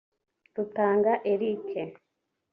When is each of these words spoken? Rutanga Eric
Rutanga 0.55 1.13
Eric 1.33 1.91